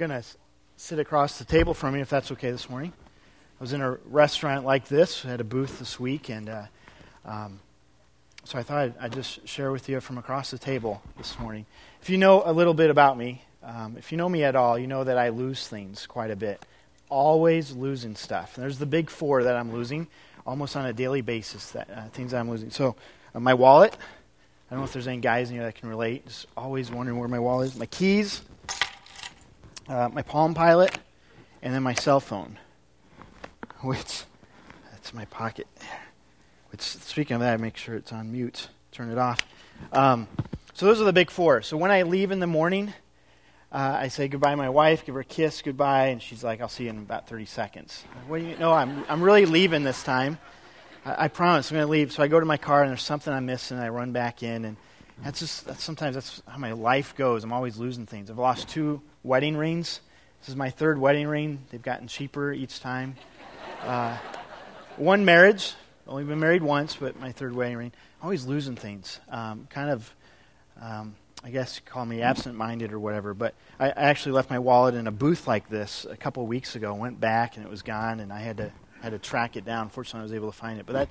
[0.00, 0.24] going to
[0.78, 2.90] sit across the table from me if that's okay this morning.
[3.60, 6.62] I was in a restaurant like this, at a booth this week, and uh,
[7.26, 7.60] um,
[8.44, 11.66] so I thought I'd, I'd, just share with you from across the table this morning.
[12.00, 14.78] If you know a little bit about me, um, if you know me at all,
[14.78, 16.64] you know that I lose things quite a bit.
[17.10, 18.56] Always losing stuff.
[18.56, 20.06] And there's the big four that I'm losing
[20.46, 22.70] almost on a daily basis, that, uh, things I'm losing.
[22.70, 22.96] So,
[23.34, 23.94] uh, my wallet.
[24.70, 26.26] I don't know if there's any guys in here that can relate.
[26.26, 27.76] Just always wondering where my wallet is.
[27.76, 28.40] My keys
[29.90, 30.96] uh, my Palm Pilot,
[31.62, 32.58] and then my cell phone,
[33.80, 34.22] which
[34.92, 35.66] that's my pocket.
[36.70, 38.68] Which, speaking of that, I make sure it's on mute.
[38.92, 39.40] Turn it off.
[39.92, 40.28] Um,
[40.74, 41.62] so those are the big four.
[41.62, 42.94] So when I leave in the morning,
[43.72, 46.60] uh, I say goodbye to my wife, give her a kiss, goodbye, and she's like,
[46.60, 48.72] "I'll see you in about 30 seconds." What do you know?
[48.72, 50.38] I'm I'm really leaving this time.
[51.04, 52.12] I, I promise I'm going to leave.
[52.12, 53.78] So I go to my car, and there's something I'm missing.
[53.78, 54.76] I run back in, and
[55.24, 57.42] that's just that's, sometimes that's how my life goes.
[57.42, 58.30] I'm always losing things.
[58.30, 60.00] I've lost two wedding rings.
[60.40, 61.64] This is my third wedding ring.
[61.70, 63.16] They've gotten cheaper each time.
[63.82, 64.16] Uh,
[64.96, 65.74] one marriage.
[66.06, 67.92] Only been married once, but my third wedding ring.
[68.22, 69.20] Always losing things.
[69.28, 70.14] Um, kind of,
[70.80, 71.14] um,
[71.44, 73.32] I guess, call me absent-minded or whatever.
[73.32, 76.74] But I, I, actually left my wallet in a booth like this a couple weeks
[76.74, 76.94] ago.
[76.94, 79.88] Went back and it was gone, and I had to had to track it down.
[79.88, 80.86] Fortunately, I was able to find it.
[80.86, 81.08] But that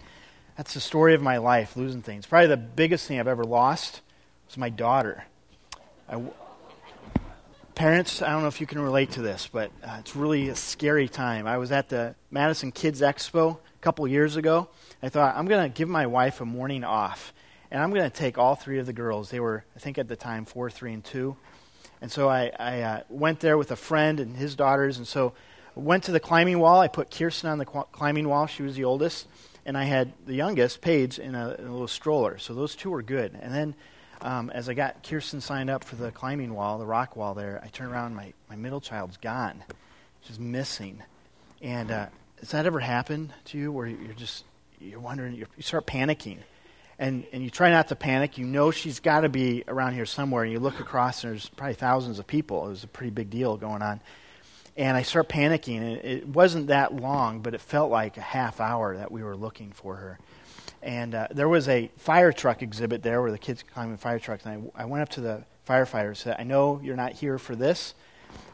[0.58, 2.26] that's the story of my life, losing things.
[2.26, 4.02] Probably the biggest thing I've ever lost
[4.48, 5.24] was my daughter.
[6.10, 6.22] I,
[7.80, 10.56] parents, I don't know if you can relate to this, but uh, it's really a
[10.56, 11.48] scary time.
[11.48, 14.68] I was at the Madison Kids Expo a couple years ago.
[15.02, 17.32] I thought, I'm going to give my wife a morning off,
[17.72, 19.30] and I'm going to take all three of the girls.
[19.30, 21.38] They were, I think at the time, four, three, and two.
[22.02, 25.32] And so I, I uh, went there with a friend and his daughters, and so
[25.78, 26.82] I went to the climbing wall.
[26.82, 28.46] I put Kirsten on the qu- climbing wall.
[28.46, 29.26] She was the oldest.
[29.66, 32.40] And I had the youngest, Paige, in a, in a little stroller.
[32.40, 33.40] So those two were good.
[33.42, 33.74] And then
[34.22, 37.62] um, as I got Kirsten signed up for the climbing wall, the rock wall there,
[37.64, 39.64] I turn around, my, my middle child's gone.
[40.22, 41.02] She's missing.
[41.62, 42.08] And uh,
[42.40, 44.44] has that ever happened to you where you're just,
[44.80, 46.38] you're wondering, you're, you start panicking?
[46.98, 48.38] And, and you try not to panic.
[48.38, 50.44] You know she's got to be around here somewhere.
[50.44, 52.66] And you look across, and there's probably thousands of people.
[52.66, 54.02] It was a pretty big deal going on.
[54.76, 55.78] And I start panicking.
[55.78, 59.38] And it wasn't that long, but it felt like a half hour that we were
[59.38, 60.20] looking for her.
[60.82, 64.46] And uh, there was a fire truck exhibit there where the kids climbing fire trucks.
[64.46, 67.38] And I, I went up to the firefighters and said, I know you're not here
[67.38, 67.94] for this,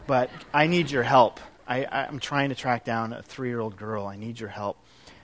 [0.07, 1.39] but I need your help.
[1.67, 4.05] I, I'm trying to track down a three year old girl.
[4.05, 4.77] I need your help.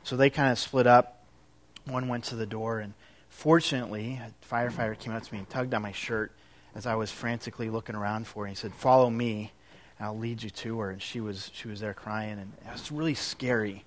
[0.03, 1.25] So they kind of split up.
[1.85, 2.94] One went to the door, and
[3.29, 6.31] fortunately, a firefighter came up to me and tugged on my shirt
[6.75, 8.50] as I was frantically looking around for her.
[8.50, 9.51] He said, Follow me,
[9.97, 10.91] and I'll lead you to her.
[10.91, 13.84] And she was, she was there crying, and it was really scary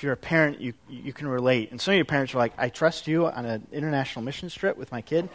[0.00, 1.70] if you're a parent, you, you can relate.
[1.70, 4.78] And some of your parents are like, I trust you on an international mission trip
[4.78, 5.28] with my kid.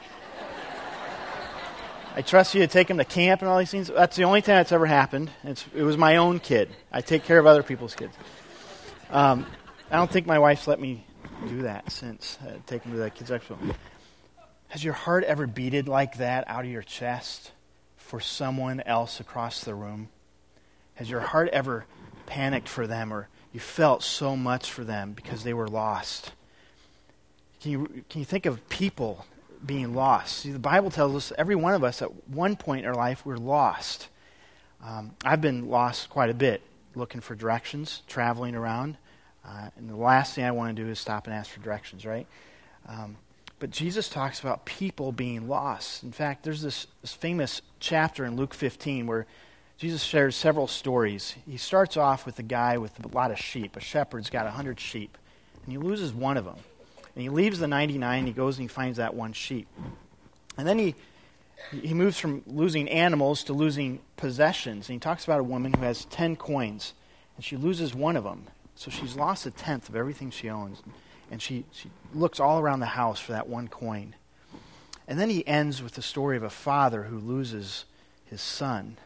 [2.16, 3.90] I trust you to take him to camp and all these things.
[3.90, 5.30] That's the only time that's ever happened.
[5.44, 6.70] It's, it was my own kid.
[6.92, 8.16] I take care of other people's kids.
[9.12, 9.46] Um,
[9.92, 11.06] I don't think my wife's let me
[11.48, 13.60] do that since uh, taking to the kids' expo.
[14.70, 17.52] Has your heart ever beated like that out of your chest
[17.98, 20.10] for someone else across the room?
[20.96, 21.86] Has your heart ever
[22.26, 26.34] panicked for them or you felt so much for them because they were lost.
[27.62, 29.26] Can you, can you think of people
[29.66, 30.40] being lost?
[30.40, 33.26] See, the Bible tells us every one of us at one point in our life
[33.26, 34.10] we're lost.
[34.84, 36.64] Um, I've been lost quite a bit,
[36.96, 38.98] looking for directions, traveling around.
[39.48, 42.06] Uh, and the last thing I want to do is stop and ask for directions,
[42.06, 42.28] right?
[42.90, 43.16] Um,
[43.60, 46.04] but Jesus talks about people being lost.
[46.04, 49.28] In fact, there's this, this famous chapter in Luke 15 where
[49.78, 51.36] Jesus shares several stories.
[51.50, 53.76] He starts off with a guy with a lot of sheep.
[53.76, 55.18] A shepherd's got a hundred sheep,
[55.64, 56.58] and he loses one of them.
[57.16, 59.68] And he leaves the 99, and he goes and he finds that one sheep.
[60.58, 60.96] And then he,
[61.72, 64.90] he moves from losing animals to losing possessions.
[64.90, 66.94] And he talks about a woman who has 10 coins,
[67.36, 68.48] and she loses one of them.
[68.76, 70.84] So she's lost a tenth of everything she owns.
[71.32, 74.16] And she, she looks all around the house for that one coin.
[75.08, 77.86] And then he ends with the story of a father who loses
[78.26, 78.98] his son.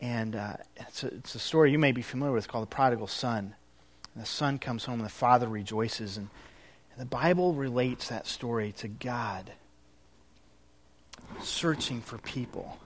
[0.00, 3.06] And uh, it's, a, it's, a, story you may be familiar with called the prodigal
[3.06, 3.54] son.
[4.14, 6.16] And the son comes home and the father rejoices.
[6.16, 6.28] And,
[6.92, 9.52] and the Bible relates that story to God
[11.42, 12.78] searching for people.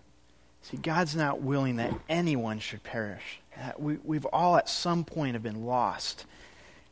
[0.62, 3.40] See, God's not willing that anyone should perish.
[3.78, 6.26] We, we've all at some point have been lost.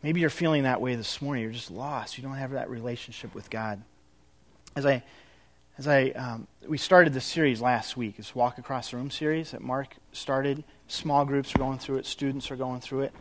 [0.03, 1.43] Maybe you're feeling that way this morning.
[1.45, 2.19] You're just lost.
[2.19, 3.83] You don't have that relationship with God.
[4.75, 5.03] As I
[5.79, 9.53] as I um, we started this series last week, this Walk Across the Room series
[9.53, 10.65] that Mark started.
[10.89, 13.15] Small groups are going through it, students are going through it.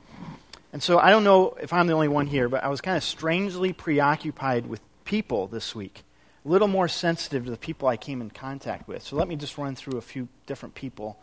[0.74, 2.98] And so I don't know if I'm the only one here, but I was kind
[2.98, 6.04] of strangely preoccupied with people this week,
[6.46, 9.04] a little more sensitive to the people I came in contact with.
[9.04, 11.20] So let me just run through a few different people.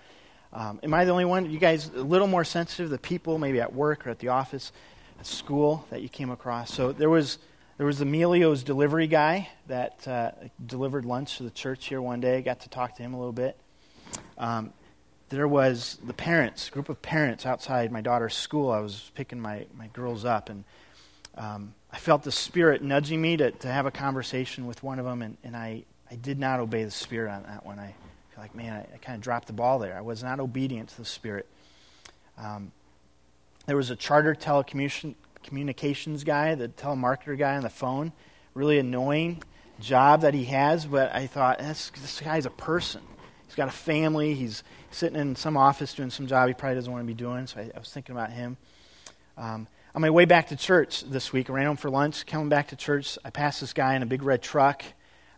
[0.52, 1.50] Um, am I the only one?
[1.50, 4.28] You guys a little more sensitive to the people, maybe at work or at the
[4.28, 4.70] office,
[5.18, 6.72] at school, that you came across?
[6.72, 7.38] So there was
[7.76, 10.30] there was Emilio's delivery guy that uh,
[10.64, 12.38] delivered lunch to the church here one day.
[12.38, 13.56] I got to talk to him a little bit.
[14.38, 14.72] Um,
[15.28, 18.70] there was the parents, group of parents outside my daughter's school.
[18.70, 20.62] I was picking my, my girls up, and
[21.36, 25.04] um, I felt the Spirit nudging me to, to have a conversation with one of
[25.04, 27.80] them, and, and I, I did not obey the Spirit on that one.
[27.80, 27.94] I
[28.32, 29.96] feel like, man, I, I kind of dropped the ball there.
[29.96, 31.48] I was not obedient to the Spirit.
[32.38, 32.70] Um,
[33.66, 34.36] there was a charter
[35.44, 38.12] telecommunications guy, the telemarketer guy on the phone,
[38.54, 39.42] really annoying
[39.80, 43.02] job that he has, but I thought, this, this guy's a person.
[43.46, 44.34] He's got a family.
[44.34, 47.46] He's sitting in some office doing some job he probably doesn't want to be doing,
[47.46, 48.56] so I, I was thinking about him.
[49.36, 52.26] Um, on my way back to church this week, I ran home for lunch.
[52.26, 54.84] Coming back to church, I passed this guy in a big red truck.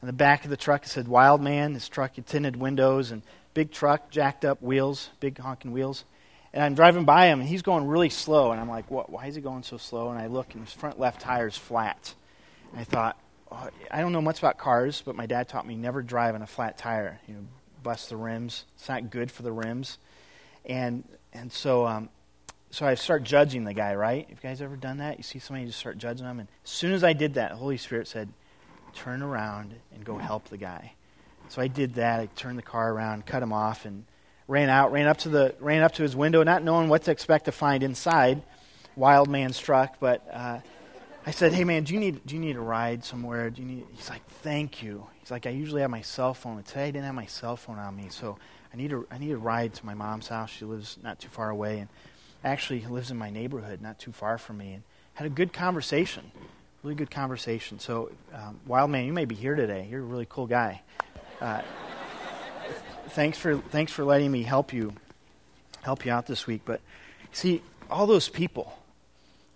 [0.02, 1.74] On the back of the truck, it said Wild Man.
[1.74, 3.22] His truck had tinted windows and
[3.54, 6.04] big truck, jacked up wheels, big honking wheels.
[6.56, 8.50] And I'm driving by him, and he's going really slow.
[8.50, 10.08] And I'm like, what, why is he going so slow?
[10.08, 12.14] And I look, and his front left tire is flat.
[12.72, 13.20] And I thought,
[13.52, 16.40] oh, I don't know much about cars, but my dad taught me never drive on
[16.40, 17.20] a flat tire.
[17.28, 17.40] You know,
[17.82, 18.64] bust the rims.
[18.76, 19.98] It's not good for the rims.
[20.64, 21.04] And,
[21.34, 22.08] and so, um,
[22.70, 24.26] so I start judging the guy, right?
[24.26, 25.18] Have you guys ever done that?
[25.18, 26.40] You see somebody, you just start judging them.
[26.40, 28.30] And as soon as I did that, the Holy Spirit said,
[28.94, 30.94] turn around and go help the guy.
[31.50, 32.18] So I did that.
[32.18, 34.06] I turned the car around, cut him off, and
[34.48, 37.10] ran out, ran up to the, ran up to his window, not knowing what to
[37.10, 38.42] expect to find inside.
[38.94, 40.60] Wild man's truck, but uh,
[41.26, 43.50] I said, "Hey man, do you need do you need a ride somewhere?
[43.50, 46.56] Do you need?" He's like, "Thank you." He's like, "I usually have my cell phone,
[46.56, 48.38] but today I didn't have my cell phone on me, so
[48.72, 50.48] I need a I need a ride to my mom's house.
[50.48, 51.88] She lives not too far away, and
[52.42, 54.82] actually lives in my neighborhood, not too far from me." And
[55.12, 56.30] had a good conversation,
[56.82, 57.78] really good conversation.
[57.78, 59.88] So, um, Wild Man, you may be here today.
[59.90, 60.82] You're a really cool guy.
[61.40, 61.60] Uh,
[63.16, 64.92] thanks for thanks for letting me help you
[65.82, 66.60] help you out this week.
[66.66, 66.82] But
[67.32, 68.78] see, all those people,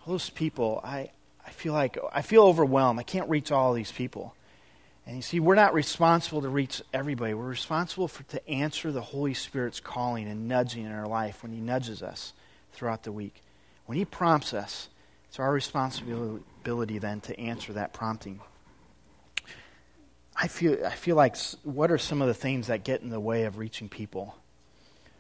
[0.01, 1.11] all those people, I
[1.47, 2.99] I feel like I feel overwhelmed.
[2.99, 4.35] I can't reach all these people.
[5.07, 7.35] And you see, we're not responsible to reach everybody.
[7.35, 11.53] We're responsible for, to answer the Holy Spirit's calling and nudging in our life when
[11.53, 12.33] He nudges us
[12.73, 13.43] throughout the week.
[13.87, 14.89] When He prompts us,
[15.29, 18.41] it's our responsibility then to answer that prompting.
[20.43, 23.21] I feel, I feel like what are some of the things that get in the
[23.21, 24.35] way of reaching people?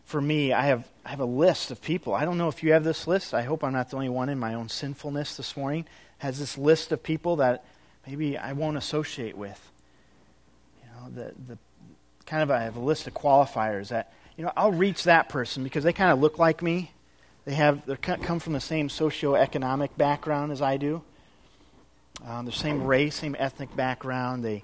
[0.07, 2.15] For me, I have, I have a list of people.
[2.15, 3.35] I don't know if you have this list.
[3.35, 5.85] I hope I'm not the only one in my own sinfulness this morning
[6.19, 7.65] has this list of people that
[8.07, 9.71] maybe I won't associate with.
[10.83, 11.59] You know, the, the
[12.25, 15.65] kind of I have a list of qualifiers that you know I'll reach that person
[15.65, 16.93] because they kind of look like me.
[17.45, 21.03] They have they come from the same socioeconomic background as I do.
[22.27, 24.45] Um, the same race, same ethnic background.
[24.45, 24.63] They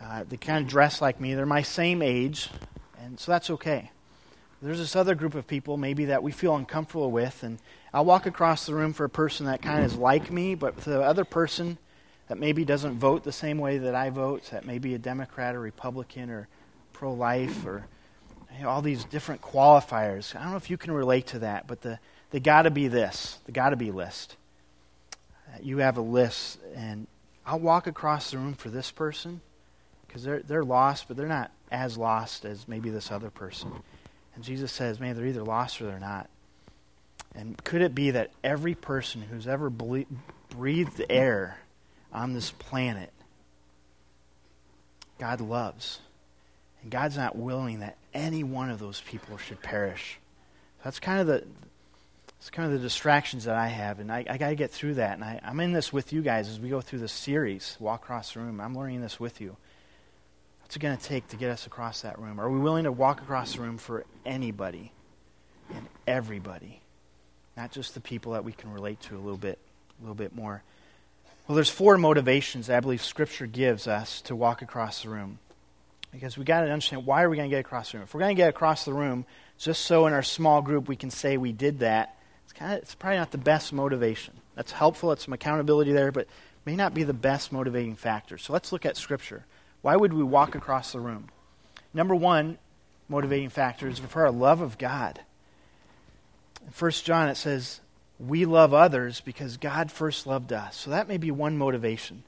[0.00, 1.34] uh, they kind of dress like me.
[1.34, 2.50] They're my same age,
[3.00, 3.90] and so that's okay.
[4.60, 7.58] There's this other group of people maybe that we feel uncomfortable with, and
[7.92, 10.76] I'll walk across the room for a person that kind of is like me, but
[10.78, 11.78] the other person
[12.28, 15.54] that maybe doesn't vote the same way that I vote, that may be a Democrat
[15.54, 16.48] or Republican or
[16.92, 17.86] pro life or
[18.56, 20.34] you know, all these different qualifiers.
[20.34, 21.98] I don't know if you can relate to that, but the,
[22.30, 24.36] the got to be this, the got to be list.
[25.62, 27.06] You have a list, and
[27.46, 29.40] I'll walk across the room for this person
[30.08, 33.70] because they're, they're lost, but they're not as lost as maybe this other person.
[34.34, 36.28] And Jesus says, man, they're either lost or they're not.
[37.34, 40.06] And could it be that every person who's ever ble-
[40.48, 41.58] breathed air
[42.12, 43.12] on this planet,
[45.18, 46.00] God loves?
[46.82, 50.18] And God's not willing that any one of those people should perish.
[50.82, 51.44] That's kind of the
[52.38, 54.94] it's kind of the distractions that I have, and I, I got to get through
[54.94, 55.14] that.
[55.14, 58.04] And I, I'm in this with you guys as we go through this series, Walk
[58.04, 58.60] Across the Room.
[58.60, 59.56] I'm learning this with you.
[60.68, 62.38] What's it going to take to get us across that room?
[62.38, 64.92] Are we willing to walk across the room for anybody
[65.74, 66.82] and everybody,
[67.56, 69.58] not just the people that we can relate to a little bit,
[69.98, 70.62] a little bit more?
[71.46, 75.38] Well, there's four motivations that I believe Scripture gives us to walk across the room.
[76.12, 78.04] Because we got to understand why are we going to get across the room?
[78.04, 79.24] If we're going to get across the room
[79.56, 82.80] just so in our small group we can say we did that, it's kind of
[82.80, 84.34] it's probably not the best motivation.
[84.54, 85.12] That's helpful.
[85.12, 86.26] It's some accountability there, but
[86.66, 88.36] may not be the best motivating factor.
[88.36, 89.46] So let's look at Scripture.
[89.82, 91.28] Why would we walk across the room?
[91.94, 92.58] Number one
[93.08, 95.20] motivating factor is for our love of God.
[96.66, 97.80] In 1 John, it says,
[98.18, 100.76] We love others because God first loved us.
[100.76, 102.24] So that may be one motivation.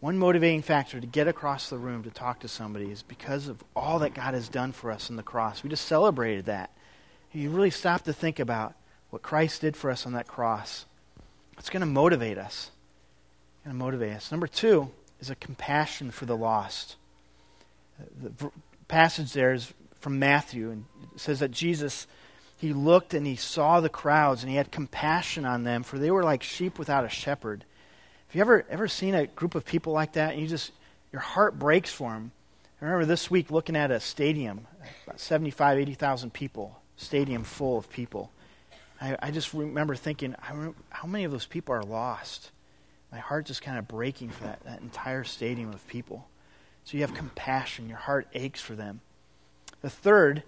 [0.00, 3.62] One motivating factor to get across the room to talk to somebody is because of
[3.76, 5.62] all that God has done for us on the cross.
[5.62, 6.70] We just celebrated that.
[7.32, 8.74] You really stop to think about
[9.10, 10.86] what Christ did for us on that cross.
[11.56, 12.72] It's going to motivate us.
[13.54, 14.30] It's going to motivate us.
[14.32, 14.90] Number two,
[15.22, 16.96] is a compassion for the lost.
[18.20, 18.50] The
[18.88, 22.06] passage there is from Matthew, and it says that Jesus
[22.62, 26.12] he looked and he saw the crowds and he had compassion on them, for they
[26.12, 27.64] were like sheep without a shepherd.
[28.28, 30.70] Have you ever, ever seen a group of people like that and you just,
[31.10, 32.30] your heart breaks for them?
[32.80, 34.68] I remember this week looking at a stadium,
[35.08, 38.30] about 75, 80,000 people, stadium full of people.
[39.00, 42.51] I, I just remember thinking, I remember, how many of those people are lost?
[43.12, 46.26] My heart just kind of breaking for that, that entire stadium of people.
[46.84, 49.02] So you have compassion, your heart aches for them.
[49.82, 50.42] The third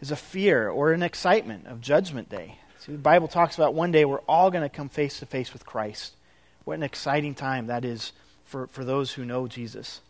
[0.00, 2.58] is a fear or an excitement of Judgment Day.
[2.80, 5.52] See, the Bible talks about one day we're all going to come face to face
[5.52, 6.14] with Christ.
[6.64, 8.12] What an exciting time that is
[8.44, 10.00] for, for those who know Jesus.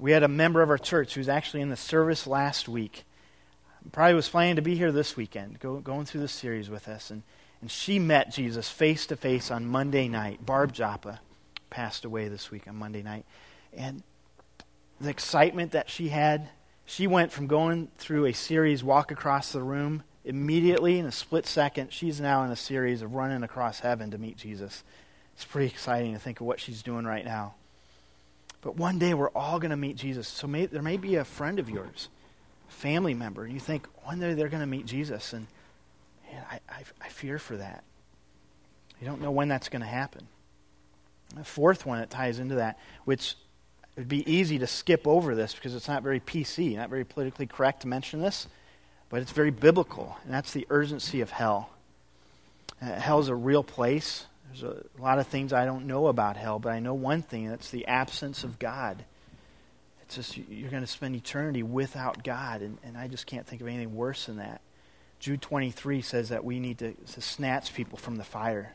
[0.00, 3.04] We had a member of our church who was actually in the service last week.
[3.92, 7.10] Probably was planning to be here this weekend, go, going through this series with us.
[7.10, 7.22] And,
[7.60, 10.44] and she met Jesus face to face on Monday night.
[10.44, 11.20] Barb Joppa
[11.70, 13.24] passed away this week on Monday night.
[13.76, 14.02] And
[15.00, 16.48] the excitement that she had,
[16.84, 21.46] she went from going through a series, Walk Across the Room, immediately in a split
[21.46, 24.82] second, she's now in a series of running across heaven to meet Jesus.
[25.34, 27.54] It's pretty exciting to think of what she's doing right now.
[28.62, 30.26] But one day we're all going to meet Jesus.
[30.26, 32.08] So may, there may be a friend of yours,
[32.68, 35.32] a family member, and you think one day they're going to meet Jesus.
[35.32, 35.46] And
[36.30, 37.84] man, I, I, I fear for that.
[39.00, 40.26] You don't know when that's going to happen.
[41.34, 43.36] The fourth one that ties into that, which
[43.96, 47.04] it would be easy to skip over this because it's not very PC, not very
[47.04, 48.46] politically correct to mention this,
[49.08, 51.70] but it's very biblical, and that's the urgency of hell.
[52.80, 54.26] Uh, hell is a real place.
[54.48, 57.22] There's a, a lot of things I don't know about hell, but I know one
[57.22, 59.04] thing that's the absence of God.
[60.02, 63.60] It's just you're going to spend eternity without God, and, and I just can't think
[63.60, 64.60] of anything worse than that.
[65.18, 68.74] Jude 23 says that we need to, to snatch people from the fire.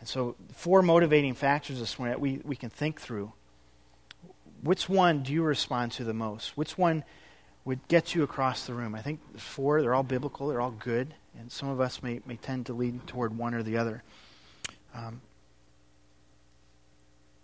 [0.00, 3.32] And so, four motivating factors this morning that we, we can think through.
[4.62, 6.56] Which one do you respond to the most?
[6.56, 7.04] Which one
[7.64, 8.94] would get you across the room?
[8.94, 12.36] I think four, they're all biblical, they're all good, and some of us may, may
[12.36, 14.02] tend to lean toward one or the other.
[14.94, 15.20] Um,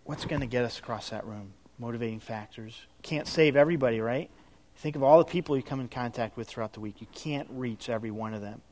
[0.05, 1.53] what's going to get us across that room?
[1.79, 2.87] Motivating factors.
[3.03, 4.31] Can't save everybody, right?
[4.81, 7.03] Think of all the people you come in contact with throughout the week.
[7.03, 8.63] You can't reach every one of them.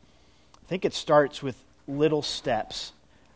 [0.54, 2.92] I think it starts with little steps.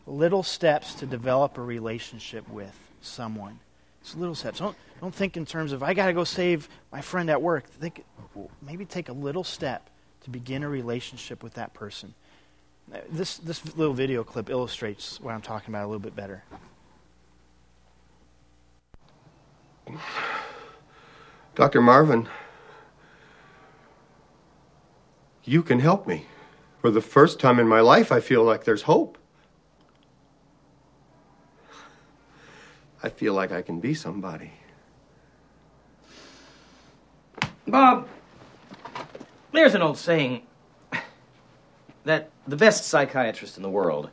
[0.07, 3.59] Little steps to develop a relationship with someone.
[4.01, 4.57] It's little steps.
[4.57, 7.67] Don't, don't think in terms of, I got to go save my friend at work.
[7.67, 8.03] Think,
[8.63, 9.91] maybe take a little step
[10.23, 12.15] to begin a relationship with that person.
[13.07, 16.43] This, this little video clip illustrates what I'm talking about a little bit better.
[21.53, 21.79] Dr.
[21.79, 22.27] Marvin,
[25.45, 26.25] you can help me.
[26.81, 29.17] For the first time in my life, I feel like there's hope.
[33.01, 34.51] I feel like I can be somebody.
[37.67, 38.07] Bob,
[39.51, 40.43] there's an old saying
[42.03, 44.09] that the best psychiatrist in the world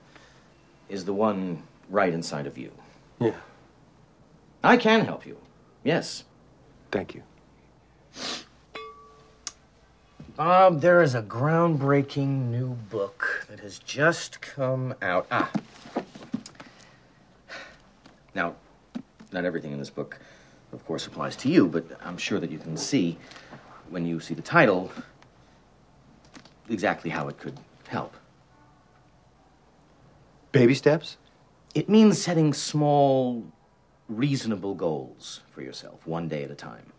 [0.88, 2.72] is the one right inside of you.
[3.20, 3.34] Yeah.
[4.62, 5.36] I can help you.
[5.82, 6.24] Yes.
[6.90, 7.22] Thank you.
[10.40, 15.26] Bob, there is a groundbreaking new book that has just come out.
[15.30, 15.50] Ah.
[18.34, 18.54] Now,
[19.32, 20.18] not everything in this book,
[20.72, 23.18] of course, applies to you, but I'm sure that you can see,
[23.90, 24.90] when you see the title,
[26.70, 28.14] exactly how it could help.
[30.52, 31.18] Baby steps?
[31.74, 33.44] It means setting small,
[34.08, 36.94] reasonable goals for yourself, one day at a time.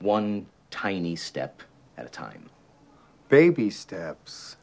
[0.00, 1.62] One tiny step
[1.96, 2.50] at a time.
[3.28, 4.56] Baby steps.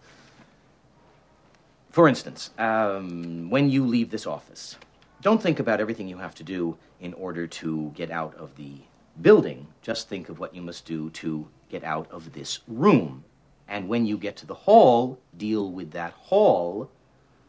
[1.91, 4.77] For instance, um, when you leave this office,
[5.22, 8.77] don't think about everything you have to do in order to get out of the
[9.22, 9.67] building.
[9.82, 13.24] Just think of what you must do to get out of this room.
[13.67, 16.89] And when you get to the hall, deal with that hall,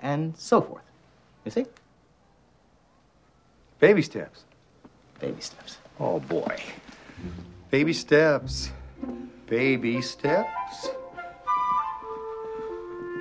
[0.01, 0.85] and so forth.
[1.45, 1.67] You see?
[3.79, 4.45] Baby steps.
[5.21, 5.79] Baby steps.
[6.01, 6.57] Oh boy.
[7.71, 8.71] Baby steps.
[9.47, 10.89] Baby steps.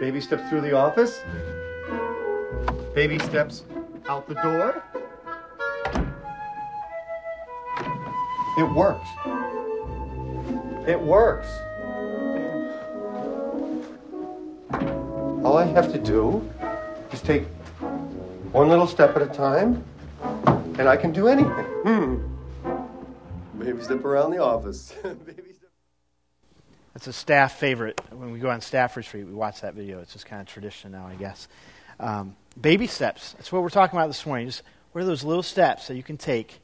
[0.03, 1.23] Baby steps through the office.
[2.93, 3.63] Baby steps
[4.09, 4.83] out the door.
[8.57, 9.07] It works.
[10.85, 11.47] It works.
[15.45, 16.51] All I have to do
[17.13, 17.45] is take
[18.51, 19.85] one little step at a time,
[20.77, 21.65] and I can do anything.
[21.85, 22.17] Hmm.
[23.57, 24.93] Baby step around the office.
[26.93, 27.99] That's a staff favorite.
[28.11, 29.99] When we go on staff retreat, we watch that video.
[29.99, 31.47] It's just kind of tradition now, I guess.
[31.99, 33.33] Um, baby steps.
[33.33, 34.47] That's what we're talking about this morning.
[34.47, 36.59] Just what are those little steps that you can take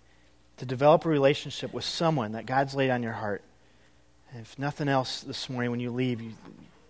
[0.57, 3.41] to develop a relationship with someone that God's laid on your heart?
[4.31, 6.33] And if nothing else this morning when you leave, you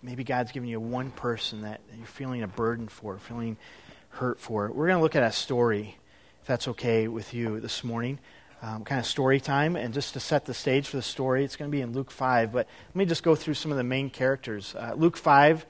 [0.02, 3.56] maybe God's given you one person that you're feeling a burden for, feeling
[4.10, 4.70] hurt for.
[4.70, 5.96] We're going to look at a story,
[6.42, 8.18] if that's okay with you this morning.
[8.62, 11.56] Um, kind of story time, and just to set the stage for the story, it's
[11.56, 12.52] going to be in Luke 5.
[12.52, 14.74] But let me just go through some of the main characters.
[14.74, 15.64] Uh, Luke 5,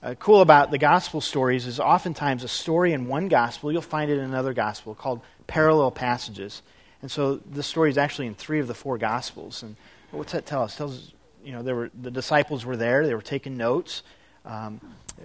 [0.00, 4.08] uh, cool about the gospel stories is oftentimes a story in one gospel, you'll find
[4.08, 6.62] it in another gospel called parallel passages.
[7.02, 9.64] And so this story is actually in three of the four gospels.
[9.64, 9.74] And
[10.12, 10.74] what's that tell us?
[10.74, 11.12] It tells
[11.44, 14.02] you know, there were, the disciples were there, they were taking notes.
[14.44, 14.80] Um,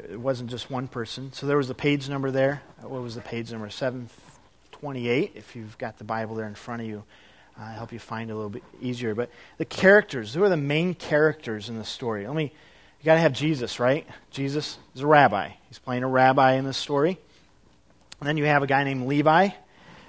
[0.09, 1.31] it wasn't just one person.
[1.33, 2.63] So there was a page number there.
[2.81, 3.69] What was the page number?
[4.83, 7.03] 728, if you've got the Bible there in front of you.
[7.57, 9.15] Uh, help you find it a little bit easier.
[9.15, 12.27] But the characters, who are the main characters in the story?
[12.27, 12.51] Let me
[12.99, 14.07] you got to have Jesus, right?
[14.31, 15.51] Jesus is a rabbi.
[15.67, 17.17] He's playing a rabbi in this story.
[18.19, 19.49] And then you have a guy named Levi.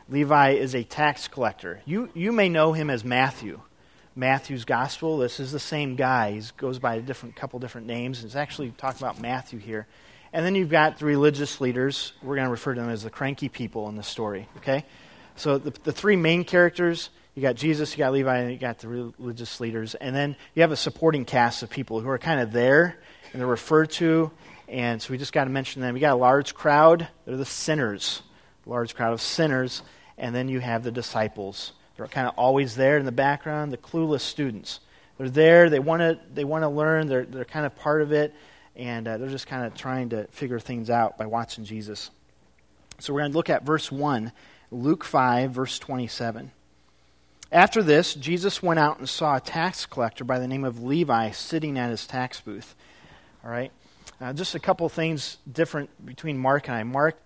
[0.08, 1.80] Levi is a tax collector.
[1.86, 3.60] You, you may know him as Matthew.
[4.14, 6.32] Matthew's gospel, this is the same guy.
[6.32, 8.22] He goes by a different couple different names.
[8.22, 9.86] It's actually talking about Matthew here.
[10.34, 12.12] And then you've got the religious leaders.
[12.22, 14.84] We're going to refer to them as the cranky people in the story, okay?
[15.36, 18.78] So the, the three main characters you got Jesus, you got Levi, and you got
[18.78, 19.96] the religious leaders.
[19.96, 22.96] And then you have a supporting cast of people who are kind of there
[23.32, 24.30] and they're referred to.
[24.68, 25.96] And so we just got to mention them.
[25.96, 28.22] You got a large crowd, they're the sinners,
[28.66, 29.82] large crowd of sinners.
[30.16, 31.72] And then you have the disciples.
[31.96, 34.78] They're kind of always there in the background, the clueless students.
[35.18, 38.32] They're there, they want to they wanna learn, they're, they're kind of part of it,
[38.76, 42.10] and uh, they're just kind of trying to figure things out by watching Jesus.
[42.98, 44.32] So we're going to look at verse 1,
[44.70, 46.50] Luke 5, verse 27.
[47.52, 51.30] After this, Jesus went out and saw a tax collector by the name of Levi
[51.30, 52.74] sitting at his tax booth.
[53.44, 53.70] All right?
[54.20, 56.82] Uh, just a couple things different between Mark and I.
[56.82, 57.16] Mark,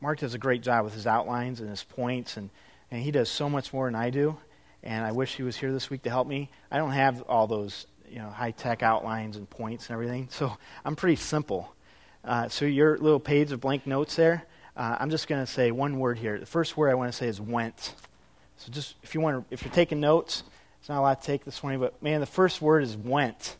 [0.00, 2.50] Mark does a great job with his outlines and his points, and,
[2.90, 4.36] and he does so much more than I do.
[4.82, 6.50] And I wish he was here this week to help me.
[6.70, 10.56] I don't have all those you know, high tech outlines and points and everything, so
[10.84, 11.74] I'm pretty simple.
[12.24, 14.44] Uh, so, your little page of blank notes there,
[14.76, 16.38] uh, I'm just going to say one word here.
[16.38, 17.94] The first word I want to say is went.
[18.58, 20.42] So just if you want to, if you're taking notes,
[20.80, 23.56] it's not a lot to take this morning, but man, the first word is went.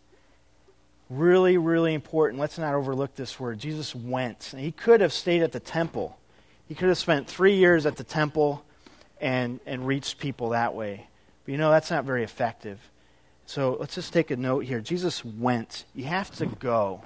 [1.09, 2.41] Really, really important.
[2.41, 3.59] Let's not overlook this word.
[3.59, 4.53] Jesus went.
[4.53, 6.19] And he could have stayed at the temple.
[6.69, 8.65] He could have spent three years at the temple
[9.21, 11.09] and, and reached people that way.
[11.45, 12.79] But you know, that's not very effective.
[13.49, 14.83] So let's just take a note here.
[14.83, 15.87] Jesus went.
[15.95, 17.01] You have to go.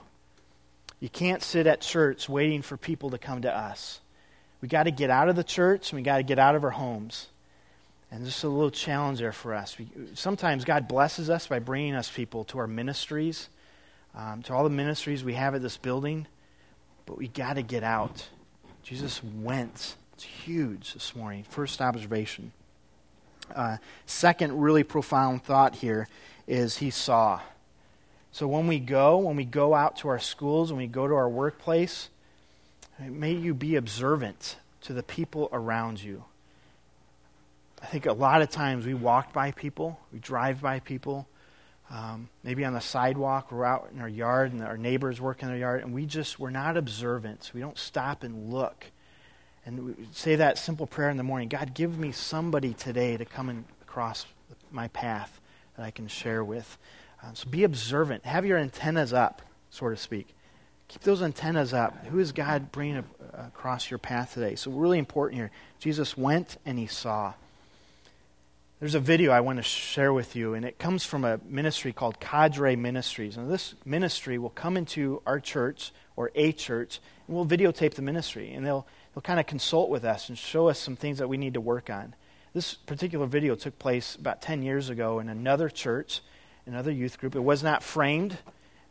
[0.98, 4.00] You can't sit at church waiting for people to come to us.
[4.60, 6.64] We got to get out of the church and we got to get out of
[6.64, 7.28] our homes.
[8.10, 9.78] And just a little challenge there for us.
[9.78, 13.48] We, sometimes God blesses us by bringing us people to our ministries,
[14.16, 16.26] um, to all the ministries we have at this building,
[17.06, 18.26] but we got to get out.
[18.82, 19.94] Jesus went.
[20.14, 21.44] It's huge this morning.
[21.48, 22.50] First observation.
[23.54, 26.08] Uh, second, really profound thought here
[26.46, 27.40] is he saw.
[28.32, 31.14] So when we go, when we go out to our schools, when we go to
[31.14, 32.08] our workplace,
[32.98, 36.24] may you be observant to the people around you.
[37.82, 41.26] I think a lot of times we walk by people, we drive by people,
[41.90, 45.48] um, maybe on the sidewalk, we're out in our yard, and our neighbors work in
[45.48, 47.50] their yard, and we just, we're not observant.
[47.52, 48.86] We don't stop and look.
[49.64, 53.64] And say that simple prayer in the morning God, give me somebody today to come
[53.82, 54.26] across
[54.70, 55.40] my path
[55.76, 56.78] that I can share with.
[57.22, 58.24] Um, so be observant.
[58.24, 60.34] Have your antennas up, so to speak.
[60.88, 62.06] Keep those antennas up.
[62.06, 64.56] Who is God bringing across your path today?
[64.56, 65.50] So, really important here.
[65.78, 67.32] Jesus went and he saw.
[68.78, 71.94] There's a video I want to share with you, and it comes from a ministry
[71.94, 73.38] called Cadre Ministries.
[73.38, 78.02] And this ministry will come into our church or a church, and we'll videotape the
[78.02, 81.28] ministry, and they'll they'll kind of consult with us and show us some things that
[81.28, 82.14] we need to work on.
[82.54, 86.20] This particular video took place about 10 years ago in another church,
[86.66, 87.34] another youth group.
[87.34, 88.38] It was not framed.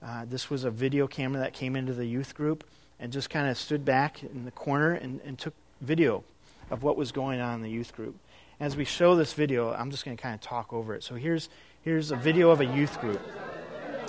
[0.04, 2.64] Uh, this was a video camera that came into the youth group
[3.00, 6.24] and just kind of stood back in the corner and, and took video
[6.72, 8.16] of what was going on in the youth group
[8.62, 11.04] as we show this video, I'm just going to kind of talk over it.
[11.04, 11.50] So here's,
[11.82, 13.20] here's a video of a youth group.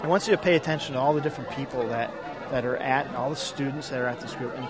[0.03, 2.13] I want you to pay attention to all the different people that,
[2.51, 4.55] that are at, all the students that are at this group.
[4.55, 4.69] And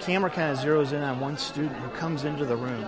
[0.00, 2.84] camera kind of zeroes in on one student who comes into the room.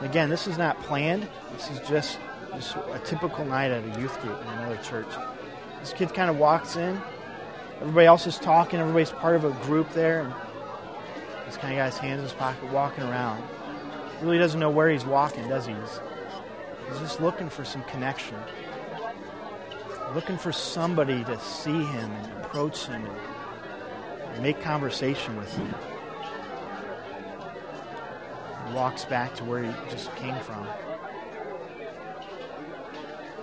[0.00, 1.28] Again, this is not planned.
[1.52, 2.18] This is just,
[2.54, 5.08] just a typical night at a youth group in another church.
[5.80, 7.00] This kid kind of walks in.
[7.80, 8.80] Everybody else is talking.
[8.80, 10.22] Everybody's part of a group there.
[10.22, 10.34] And
[11.46, 13.42] this kind of guy's hands in his pocket, walking around
[14.22, 15.72] really doesn't know where he's walking, does he?
[15.72, 16.00] He's,
[16.88, 18.36] he's just looking for some connection,
[20.14, 25.74] looking for somebody to see him and approach him and make conversation with him.
[28.74, 30.66] Walks back to where he just came from.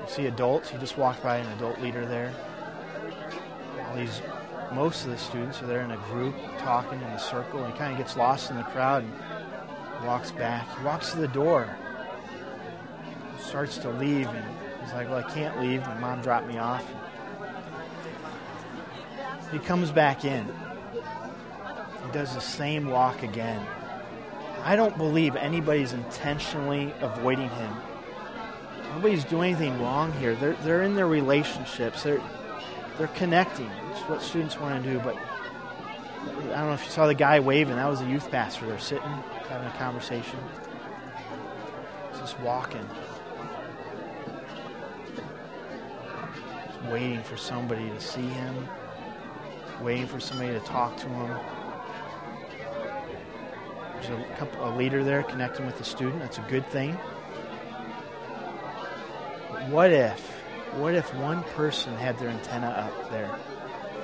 [0.01, 2.33] You see adults, he just walked by an adult leader there.
[3.87, 4.21] All these
[4.73, 7.79] most of the students are there in a group talking in a circle, and he
[7.79, 10.67] kind of gets lost in the crowd and walks back.
[10.77, 11.75] He walks to the door,
[13.39, 14.45] starts to leave, and
[14.81, 15.81] he's like, Well, I can't leave.
[15.81, 16.85] My mom dropped me off.
[19.51, 20.45] He comes back in.
[22.05, 23.65] He does the same walk again.
[24.67, 27.73] I don't believe anybody's intentionally avoiding him.
[28.95, 30.36] Nobody's doing anything wrong here.
[30.36, 32.03] They're, they're in their relationships.
[32.03, 32.21] They're,
[32.97, 33.71] they're connecting.
[33.91, 34.99] It's what students want to do.
[34.99, 37.77] But I don't know if you saw the guy waving.
[37.77, 38.65] That was a youth pastor.
[38.65, 39.08] They're sitting,
[39.47, 40.38] having a conversation.
[42.17, 42.86] Just walking.
[46.65, 48.67] Just waiting for somebody to see him.
[49.82, 51.56] Waiting for somebody to talk to him.
[54.07, 56.19] There's a, couple, a leader there connecting with the student.
[56.19, 56.97] That's a good thing.
[59.51, 60.19] But what if,
[60.75, 63.37] what if one person had their antenna up there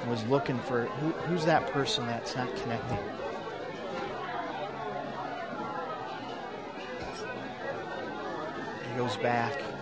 [0.02, 2.98] and was looking for who, who's that person that's not connecting?
[8.90, 9.73] He goes back.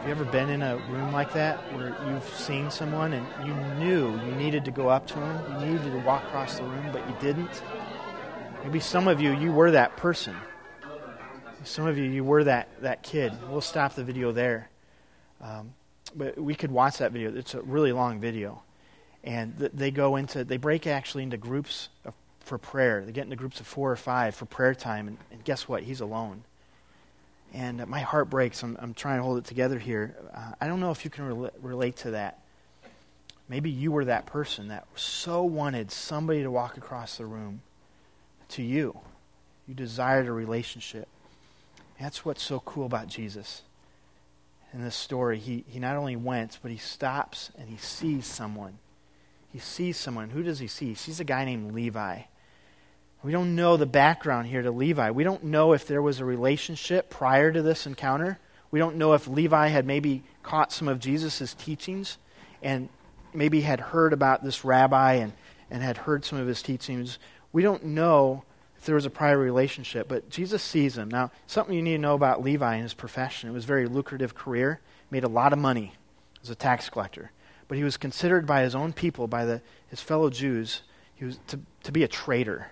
[0.00, 3.52] Have you ever been in a room like that where you've seen someone and you
[3.78, 6.88] knew you needed to go up to them, you needed to walk across the room,
[6.90, 7.62] but you didn't?
[8.64, 10.34] Maybe some of you, you were that person.
[11.64, 13.34] Some of you, you were that, that kid.
[13.50, 14.70] We'll stop the video there.
[15.38, 15.74] Um,
[16.16, 17.36] but we could watch that video.
[17.36, 18.62] It's a really long video.
[19.22, 23.04] And th- they go into, they break actually into groups of, for prayer.
[23.04, 25.08] They get into groups of four or five for prayer time.
[25.08, 25.82] And, and guess what?
[25.82, 26.44] He's alone
[27.60, 28.62] and my heart breaks.
[28.62, 30.16] I'm, I'm trying to hold it together here.
[30.34, 32.38] Uh, I don't know if you can re- relate to that.
[33.50, 37.60] Maybe you were that person that so wanted somebody to walk across the room
[38.50, 38.98] to you.
[39.68, 41.06] You desired a relationship.
[42.00, 43.60] That's what's so cool about Jesus.
[44.72, 48.78] In this story, he, he not only went, but he stops and he sees someone.
[49.52, 50.30] He sees someone.
[50.30, 50.86] Who does he see?
[50.86, 52.20] He sees a guy named Levi.
[53.22, 55.10] We don't know the background here to Levi.
[55.10, 58.38] We don't know if there was a relationship prior to this encounter.
[58.70, 62.16] We don't know if Levi had maybe caught some of Jesus' teachings
[62.62, 62.88] and
[63.34, 65.34] maybe had heard about this rabbi and,
[65.70, 67.18] and had heard some of his teachings.
[67.52, 68.44] We don't know
[68.78, 71.10] if there was a prior relationship, but Jesus sees him.
[71.10, 73.50] Now, something you need to know about Levi and his profession.
[73.50, 74.80] It was a very lucrative career,
[75.10, 75.92] made a lot of money
[76.42, 77.32] as a tax collector.
[77.68, 80.82] But he was considered by his own people, by the, his fellow Jews,
[81.14, 82.68] he was to, to be a traitor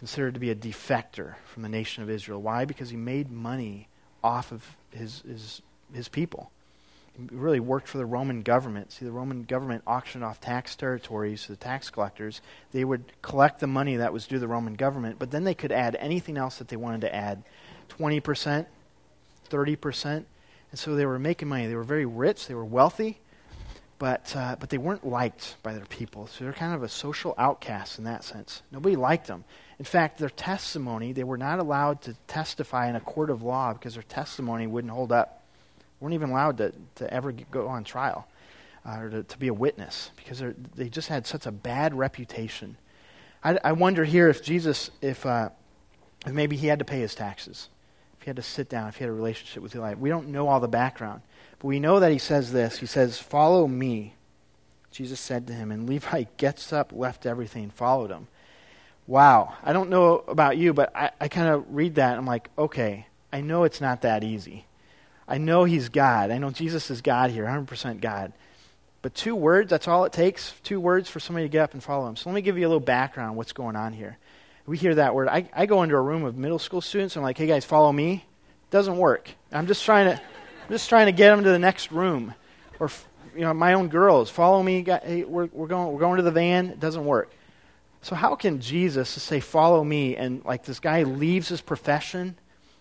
[0.00, 2.40] considered to be a defector from the nation of Israel.
[2.40, 2.64] Why?
[2.64, 3.86] Because he made money
[4.24, 5.60] off of his, his,
[5.92, 6.50] his people.
[7.12, 8.92] He really worked for the Roman government.
[8.92, 12.40] See, the Roman government auctioned off tax territories to the tax collectors.
[12.72, 15.70] They would collect the money that was due the Roman government, but then they could
[15.70, 17.42] add anything else that they wanted to add
[17.90, 18.64] 20%,
[19.50, 20.06] 30%.
[20.06, 20.24] And
[20.72, 21.66] so they were making money.
[21.66, 23.18] They were very rich, they were wealthy,
[24.00, 26.26] but, uh, but they weren't liked by their people.
[26.26, 28.62] So they're kind of a social outcast in that sense.
[28.72, 29.44] Nobody liked them.
[29.78, 33.74] In fact, their testimony, they were not allowed to testify in a court of law
[33.74, 35.44] because their testimony wouldn't hold up.
[35.78, 38.26] They weren't even allowed to, to ever go on trial
[38.86, 40.42] uh, or to, to, be a witness because
[40.74, 42.78] they just had such a bad reputation.
[43.44, 45.50] I, I wonder here if Jesus, if, uh,
[46.24, 47.68] if maybe he had to pay his taxes,
[48.18, 49.92] if he had to sit down, if he had a relationship with Levi.
[49.92, 51.20] We don't know all the background,
[51.60, 52.78] but we know that he says this.
[52.78, 54.14] He says, Follow me.
[54.90, 58.26] Jesus said to him, and Levi gets up, left everything, followed him
[59.10, 62.48] wow, I don't know about you, but I, I kind of read that I'm like,
[62.56, 64.66] okay, I know it's not that easy.
[65.26, 66.30] I know he's God.
[66.30, 68.32] I know Jesus is God here, 100% God.
[69.02, 70.54] But two words, that's all it takes.
[70.62, 72.14] Two words for somebody to get up and follow him.
[72.14, 74.16] So let me give you a little background what's going on here.
[74.64, 75.26] We hear that word.
[75.26, 77.64] I, I go into a room of middle school students and I'm like, hey guys,
[77.64, 78.24] follow me.
[78.70, 79.28] Doesn't work.
[79.50, 80.22] I'm just trying to,
[80.70, 82.32] I'm just trying to get them to the next room.
[82.78, 82.88] Or,
[83.34, 84.84] you know, my own girls, follow me.
[84.84, 86.66] Hey, we're, we're, going, we're going to the van.
[86.66, 87.32] It doesn't work.
[88.02, 92.38] So, how can Jesus say, Follow me, and like this guy leaves his profession,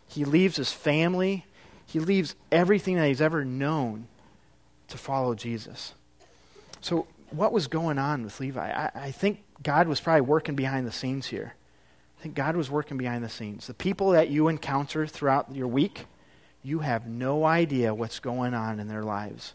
[0.08, 1.48] he leaves his family,
[1.88, 4.08] he leaves everything that he's ever known
[4.90, 5.96] to follow Jesus?
[6.82, 8.70] So, what was going on with Levi?
[8.70, 11.56] I, I think God was probably working behind the scenes here.
[12.20, 13.66] I think God was working behind the scenes.
[13.66, 16.06] The people that you encounter throughout your week,
[16.64, 19.54] you have no idea what's going on in their lives.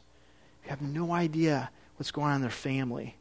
[0.64, 3.16] You have no idea what's going on in their family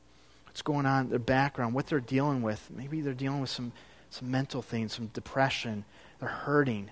[0.53, 2.69] what's going on, in their background, what they're dealing with.
[2.69, 3.71] Maybe they're dealing with some,
[4.11, 5.83] some mental things, some depression.
[6.19, 6.91] They're hurting.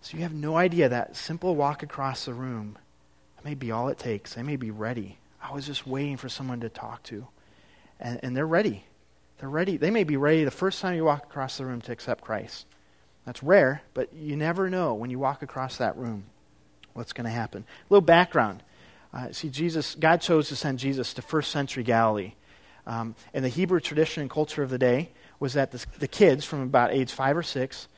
[0.00, 2.78] So you have no idea that simple walk across the room
[3.36, 4.32] that may be all it takes.
[4.32, 5.18] They may be ready.
[5.42, 7.26] I was just waiting for someone to talk to.
[8.00, 8.84] And, and they're ready.
[9.38, 9.76] They're ready.
[9.76, 12.64] They may be ready the first time you walk across the room to accept Christ.
[13.24, 16.24] That's rare, but you never know when you walk across that room
[16.92, 17.62] what's going to happen.
[17.62, 18.62] A little background.
[19.12, 22.34] Uh, see, Jesus, God chose to send Jesus to first century Galilee.
[22.86, 25.10] Um, and the Hebrew tradition and culture of the day
[25.40, 27.88] was that the, the kids from about age five or six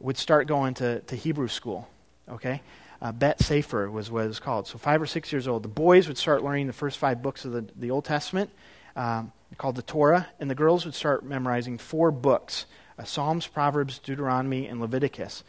[0.00, 1.88] would start going to, to Hebrew school.
[2.28, 2.60] Okay?
[3.00, 4.66] Uh, Bet Sefer was what it was called.
[4.66, 5.62] So, five or six years old.
[5.62, 8.50] The boys would start learning the first five books of the, the Old Testament,
[8.96, 12.66] um, called the Torah, and the girls would start memorizing four books
[12.98, 15.44] uh, Psalms, Proverbs, Deuteronomy, and Leviticus.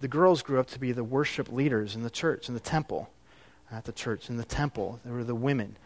[0.00, 3.10] The girls grew up to be the worship leaders in the church, in the temple.
[3.70, 5.00] At the church, in the temple.
[5.04, 5.76] They were the women.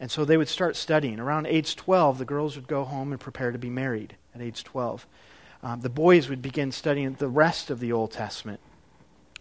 [0.00, 1.20] And so they would start studying.
[1.20, 4.64] Around age 12, the girls would go home and prepare to be married at age
[4.64, 5.06] 12.
[5.62, 8.60] Um, the boys would begin studying the rest of the Old Testament,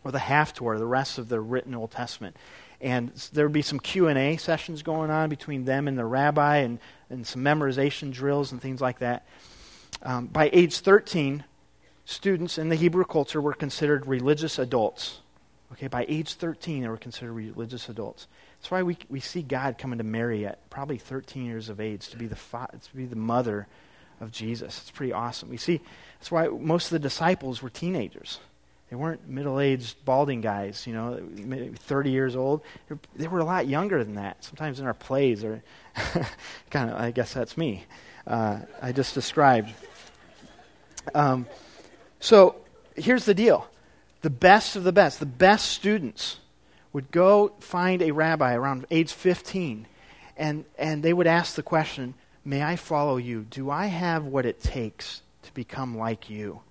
[0.04, 2.36] or the Haftorah, the rest of the written Old Testament.
[2.82, 6.80] And there would be some Q&A sessions going on between them and the rabbi and,
[7.10, 9.26] and some memorization drills and things like that.
[10.02, 11.44] Um, by age 13,
[12.06, 15.20] students in the Hebrew culture were considered religious adults.
[15.74, 18.28] Okay, by age 13, they were considered religious adults.
[18.60, 22.10] That's why we, we see God coming to Mary at probably 13 years of age
[22.10, 23.68] to be the, fa- to be the mother
[24.20, 24.80] of Jesus.
[24.82, 25.50] It's pretty awesome.
[25.50, 25.82] We see
[26.20, 28.40] that's why most of the disciples were teenagers.
[28.90, 31.20] They weren't middle aged, balding guys, you know,
[31.76, 32.62] 30 years old.
[33.16, 34.44] They were a lot younger than that.
[34.44, 35.62] Sometimes in our plays, or
[36.72, 37.86] kind of, I guess that's me.
[38.26, 39.72] Uh, I just described.
[41.14, 41.48] Um,
[42.20, 42.56] so
[42.96, 43.68] here's the deal
[44.22, 46.40] the best of the best, the best students
[46.92, 49.88] would go find a rabbi around age 15,
[50.38, 52.14] and, and they would ask the question
[52.46, 53.46] May I follow you?
[53.50, 56.62] Do I have what it takes to become like you?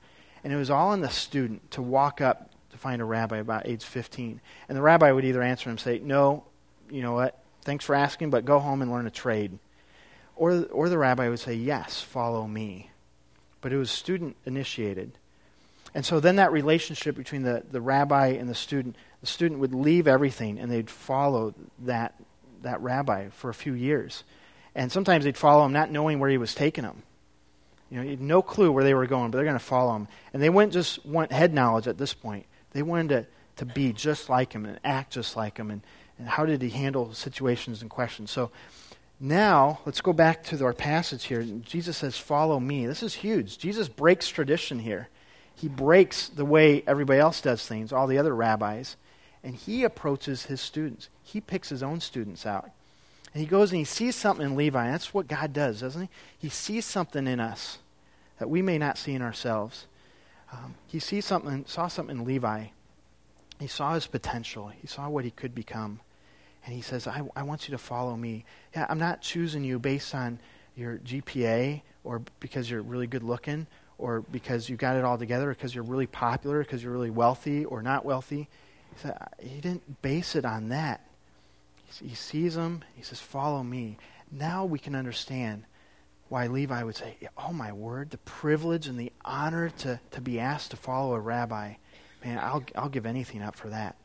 [0.42, 3.66] And it was all in the student to walk up to find a rabbi about
[3.66, 4.40] age 15.
[4.68, 6.44] And the rabbi would either answer and say, No,
[6.90, 7.38] you know what?
[7.62, 9.58] Thanks for asking, but go home and learn a trade.
[10.36, 12.90] Or, or the rabbi would say, Yes, follow me.
[13.60, 15.18] But it was student initiated.
[15.94, 19.74] And so then that relationship between the, the rabbi and the student, the student would
[19.74, 22.14] leave everything and they'd follow that,
[22.62, 24.24] that rabbi for a few years.
[24.74, 27.02] And sometimes they'd follow him not knowing where he was taking them.
[27.90, 30.08] You know, no clue where they were going, but they're going to follow him.
[30.32, 32.44] And they wouldn't just want head knowledge at this point.
[32.72, 35.70] They wanted to, to be just like him and act just like him.
[35.70, 35.80] And,
[36.18, 38.30] and how did he handle situations and questions?
[38.30, 38.50] So
[39.20, 41.42] now, let's go back to our passage here.
[41.42, 42.86] Jesus says, Follow me.
[42.86, 43.58] This is huge.
[43.58, 45.08] Jesus breaks tradition here
[45.58, 48.96] he breaks the way everybody else does things, all the other rabbis,
[49.42, 51.08] and he approaches his students.
[51.22, 52.70] He picks his own students out.
[53.34, 54.90] And he goes and he sees something in Levi.
[54.90, 56.08] That's what God does, doesn't he?
[56.38, 57.78] He sees something in us
[58.38, 59.86] that we may not see in ourselves.
[60.52, 62.66] Um, he sees something, saw something in Levi.
[63.58, 64.68] He saw his potential.
[64.68, 66.00] He saw what he could become.
[66.64, 68.44] And he says, I, I want you to follow me.
[68.74, 70.38] Yeah, I'm not choosing you based on
[70.76, 73.66] your GPA or because you're really good looking
[73.98, 77.10] or because you got it all together, or because you're really popular, because you're really
[77.10, 78.48] wealthy or not wealthy.
[78.94, 81.04] He said he didn't base it on that.
[82.00, 82.84] He sees them.
[82.94, 83.98] He says, "Follow me."
[84.30, 85.64] Now we can understand
[86.28, 90.38] why Levi would say, "Oh my word, the privilege and the honor to to be
[90.38, 91.74] asked to follow a rabbi,
[92.24, 93.96] man, I'll I'll give anything up for that."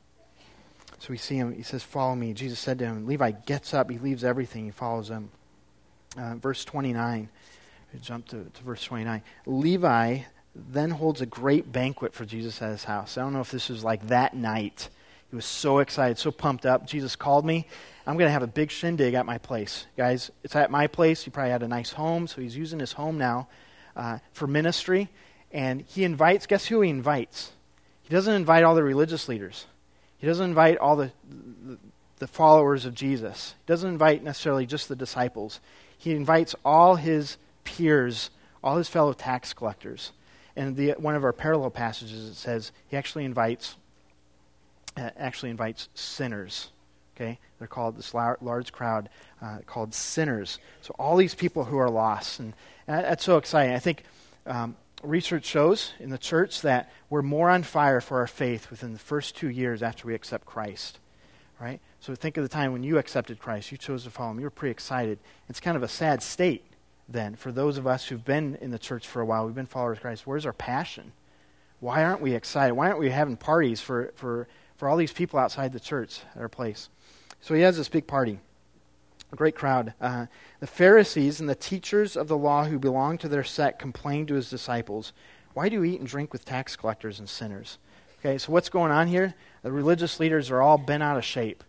[1.04, 1.54] So we see him.
[1.54, 3.06] He says, "Follow me." Jesus said to him.
[3.06, 3.90] Levi gets up.
[3.90, 4.64] He leaves everything.
[4.64, 5.32] He follows him.
[6.18, 7.28] Uh, verse twenty nine.
[7.94, 9.22] We jump to, to verse 29.
[9.46, 10.20] Levi
[10.56, 13.18] then holds a great banquet for Jesus at his house.
[13.18, 14.90] I don't know if this was like that night.
[15.30, 16.88] He was so excited, so pumped up.
[16.88, 17.68] Jesus called me.
[18.06, 19.86] I'm going to have a big shindig at my place.
[19.96, 21.24] Guys, it's at my place.
[21.24, 23.48] He probably had a nice home, so he's using his home now
[23.96, 25.10] uh, for ministry.
[25.52, 27.52] And he invites, guess who he invites?
[28.02, 29.68] He doesn't invite all the religious leaders,
[30.24, 31.12] he doesn't invite all the,
[32.20, 35.60] the, followers of Jesus, he doesn't invite necessarily just the disciples.
[35.98, 38.30] He invites all his peers,
[38.64, 40.14] all his fellow tax collectors.
[40.56, 43.76] And the, one of our parallel passages it says he actually invites
[44.96, 46.70] uh, actually invites sinners.
[47.18, 49.10] Okay, they're called this large crowd
[49.42, 50.58] uh, called sinners.
[50.84, 52.54] So all these people who are lost, and,
[52.88, 53.76] and that's so exciting.
[53.76, 54.04] I think
[54.46, 58.94] um, research shows in the church that we're more on fire for our faith within
[58.94, 61.00] the first two years after we accept Christ.
[61.60, 61.80] Right.
[62.00, 64.40] So think of the time when you accepted Christ, you chose to follow Him.
[64.40, 65.20] You were pretty excited.
[65.48, 66.66] It's kind of a sad state
[67.08, 69.66] then, for those of us who've been in the church for a while, we've been
[69.66, 71.12] followers of Christ, where's our passion?
[71.80, 72.74] Why aren't we excited?
[72.74, 76.42] Why aren't we having parties for, for, for all these people outside the church at
[76.42, 76.90] our place?
[77.42, 78.40] So he has this big party,
[79.34, 79.94] a great crowd.
[80.00, 80.28] Uh,
[80.60, 84.36] the Pharisees and the teachers of the law who belonged to their sect complained to
[84.36, 85.12] his disciples,
[85.54, 87.80] Why do you eat and drink with tax collectors and sinners?
[88.20, 89.34] Okay, so what's going on here?
[89.64, 91.64] The religious leaders are all bent out of shape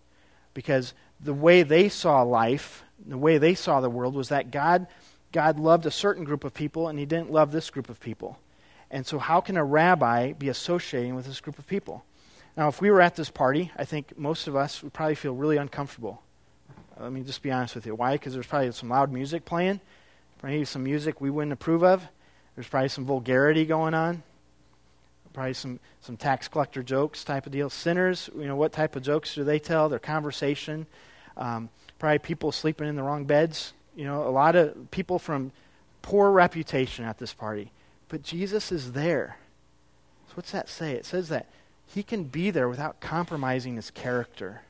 [0.53, 4.87] because the way they saw life, the way they saw the world was that God
[5.33, 8.39] God loved a certain group of people and he didn't love this group of people.
[8.89, 12.05] And so, how can a rabbi be associating with this group of people?
[12.57, 15.35] Now, if we were at this party, I think most of us would probably feel
[15.35, 16.23] really uncomfortable.
[16.99, 17.95] Let me just be honest with you.
[17.95, 18.13] Why?
[18.13, 19.81] Because there's probably some loud music playing,
[20.43, 22.07] maybe some music we wouldn't approve of.
[22.55, 24.23] There's probably some vulgarity going on,
[25.33, 27.69] probably some, some tax collector jokes type of deal.
[27.69, 29.89] Sinners, you know, what type of jokes do they tell?
[29.89, 30.87] Their conversation.
[31.37, 33.73] Um, probably people sleeping in the wrong beds.
[33.97, 35.51] You know, a lot of people from
[36.03, 37.73] poor reputation at this party.
[38.09, 39.39] But Jesus is there.
[40.29, 40.93] So what's that say?
[40.93, 41.49] It says that
[41.87, 44.63] he can be there without compromising his character.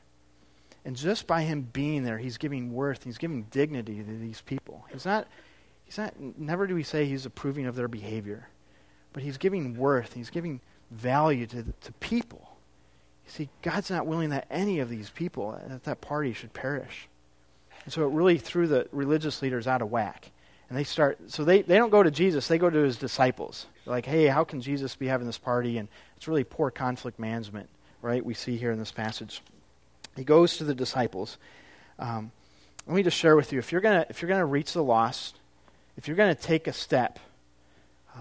[0.85, 4.85] And just by him being there, he's giving worth, he's giving dignity to these people.
[4.93, 5.27] He's not,
[5.83, 8.47] he's not, never do we say he's approving of their behavior,
[9.11, 12.55] but he's giving worth, he's giving value to, to people.
[13.25, 17.07] You see, God's not willing that any of these people at that party should perish.
[17.83, 20.29] And so it really threw the religious leaders out of whack.
[20.69, 23.65] And they start, so they, they don't go to Jesus, they go to his disciples.
[23.83, 25.79] They're like, hey, how can Jesus be having this party?
[25.79, 27.69] And it's really poor conflict management,
[28.03, 28.23] right?
[28.23, 29.41] We see here in this passage.
[30.15, 31.37] He goes to the disciples.
[31.99, 32.31] Um,
[32.87, 35.39] let me just share with you if you're going if you're gonna reach the lost,
[35.97, 37.19] if you're going to take a step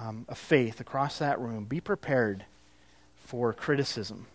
[0.01, 2.45] um, of faith across that room, be prepared
[3.19, 4.27] for criticism.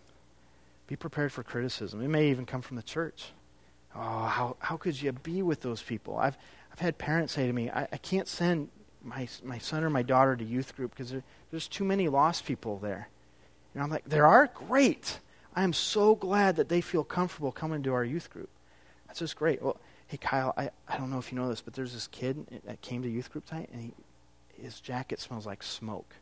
[0.86, 2.02] Be prepared for criticism.
[2.02, 3.32] It may even come from the church.
[3.94, 6.16] Oh, how, how could you be with those people?
[6.18, 6.36] I've,
[6.72, 8.68] I've had parents say to me, I, I can't send
[9.02, 12.44] my, my son or my daughter to youth group because there, there's too many lost
[12.44, 13.08] people there.
[13.74, 14.48] And I'm like, there are?
[14.68, 15.18] Great.
[15.54, 18.50] I am so glad that they feel comfortable coming to our youth group.
[19.06, 19.60] That's just great.
[19.62, 22.46] Well, hey, Kyle, I, I don't know if you know this, but there's this kid
[22.64, 23.92] that came to youth group tonight, and he,
[24.62, 26.14] his jacket smells like smoke.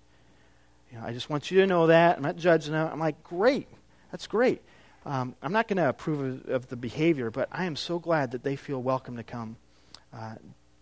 [0.90, 2.16] You know, I just want you to know that.
[2.16, 2.88] I'm not judging him.
[2.90, 3.68] I'm like, great.
[4.10, 4.62] That's great.
[5.04, 8.32] Um, I'm not going to approve of, of, the behavior, but I am so glad
[8.32, 9.56] that they feel welcome to come
[10.12, 10.34] uh,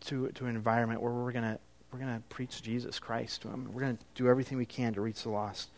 [0.07, 1.59] to, to an environment where we're going to
[1.93, 3.71] we're going to preach Jesus Christ to them.
[3.73, 5.71] We're going to do everything we can to reach the lost.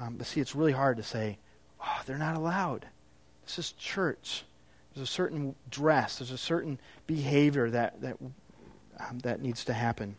[0.00, 1.38] Um, but see, it's really hard to say,
[1.84, 2.86] oh, they're not allowed.
[3.44, 4.44] This is church.
[4.94, 6.18] There's a certain dress.
[6.18, 8.16] There's a certain behavior that that
[9.00, 10.16] um, that needs to happen.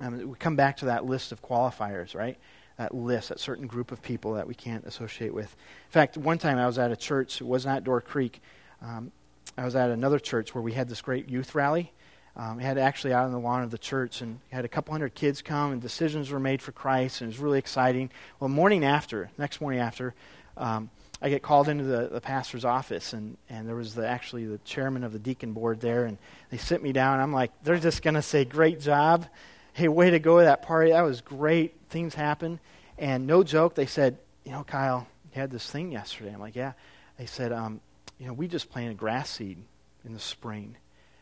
[0.00, 2.38] Um, we come back to that list of qualifiers, right?
[2.78, 5.54] That list, that certain group of people that we can't associate with.
[5.86, 7.40] In fact, one time I was at a church.
[7.40, 8.40] It was not Door Creek.
[8.80, 9.12] Um,
[9.56, 11.92] I was at another church where we had this great youth rally.
[12.34, 14.92] Um, we had actually out on the lawn of the church, and had a couple
[14.92, 18.10] hundred kids come, and decisions were made for Christ, and it was really exciting.
[18.40, 20.14] Well, morning after, next morning after,
[20.56, 24.44] um, I get called into the, the pastor's office, and, and there was the, actually
[24.44, 26.18] the chairman of the deacon board there, and
[26.50, 27.20] they sit me down.
[27.20, 29.26] I'm like, they're just going to say, great job.
[29.72, 30.90] Hey, way to go to that party.
[30.90, 31.74] That was great.
[31.90, 32.58] Things happened.
[32.98, 36.32] And no joke, they said, you know, Kyle, you had this thing yesterday.
[36.32, 36.72] I'm like, yeah.
[37.18, 37.80] They said, um,
[38.18, 39.58] you know, we just planted grass seed
[40.04, 40.76] in the spring,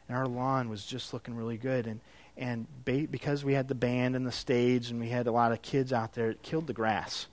[0.09, 1.87] and our lawn was just looking really good.
[1.87, 2.01] And,
[2.37, 5.53] and ba- because we had the band and the stage and we had a lot
[5.53, 7.27] of kids out there, it killed the grass.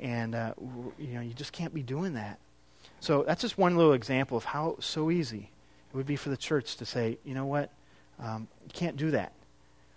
[0.00, 0.54] And, uh,
[0.98, 2.38] you know, you just can't be doing that.
[3.00, 5.50] So that's just one little example of how so easy
[5.92, 7.70] it would be for the church to say, you know what,
[8.20, 9.32] um, you can't do that.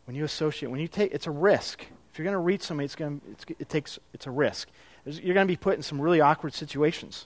[0.05, 1.85] When you associate, when you take, it's a risk.
[2.11, 4.69] If you're going to reach somebody, it's going to, it takes, it's a risk.
[5.05, 7.25] You're going to be put in some really awkward situations.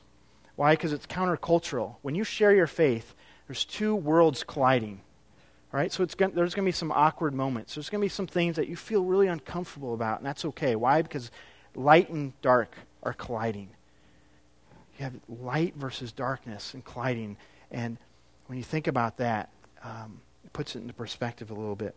[0.55, 0.73] Why?
[0.73, 1.95] Because it's countercultural.
[2.01, 3.13] When you share your faith,
[3.47, 5.01] there's two worlds colliding.
[5.73, 7.75] All right, so going, there's going to be some awkward moments.
[7.75, 10.75] There's going to be some things that you feel really uncomfortable about, and that's okay.
[10.75, 11.01] Why?
[11.01, 11.31] Because
[11.75, 13.69] light and dark are colliding.
[14.97, 17.37] You have light versus darkness and colliding.
[17.71, 17.97] And
[18.47, 19.49] when you think about that,
[19.83, 21.95] um, it puts it into perspective a little bit.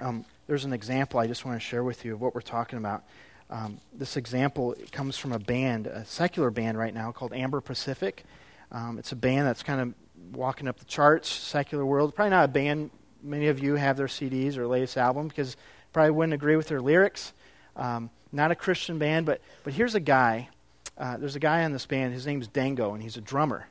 [0.00, 2.78] Um, there's an example I just want to share with you of what we're talking
[2.78, 3.04] about.
[3.50, 8.24] Um, this example comes from a band, a secular band right now called Amber Pacific.
[8.70, 9.94] Um, it's a band that's kind of
[10.36, 12.14] walking up the charts, secular world.
[12.14, 12.90] Probably not a band
[13.22, 15.56] many of you have their CDs or latest album because
[15.92, 17.32] probably wouldn't agree with their lyrics.
[17.76, 20.48] Um, not a Christian band, but, but here's a guy.
[20.96, 22.12] Uh, there's a guy on this band.
[22.12, 23.68] His name's Dango, and he's a drummer.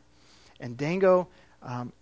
[0.59, 1.27] And Dango
[1.61, 1.93] um,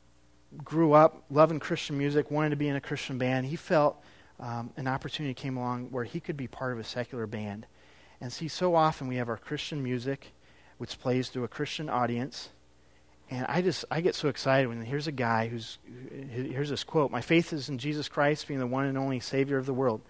[0.63, 3.47] grew up loving Christian music, wanted to be in a Christian band.
[3.47, 4.01] He felt
[4.39, 7.65] um, an opportunity came along where he could be part of a secular band.
[8.21, 10.33] And see, so often we have our Christian music,
[10.77, 12.49] which plays to a Christian audience.
[13.29, 15.79] And I just, I get so excited when here's a guy who's,
[16.29, 19.57] here's this quote My faith is in Jesus Christ being the one and only Savior
[19.57, 20.01] of the world